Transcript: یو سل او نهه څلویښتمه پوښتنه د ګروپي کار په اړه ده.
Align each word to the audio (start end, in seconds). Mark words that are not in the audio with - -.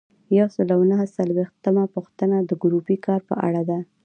یو 0.37 0.47
سل 0.55 0.67
او 0.75 0.81
نهه 0.91 1.05
څلویښتمه 1.15 1.83
پوښتنه 1.95 2.37
د 2.41 2.51
ګروپي 2.61 2.97
کار 3.05 3.21
په 3.29 3.35
اړه 3.47 3.61
ده. 3.69 3.79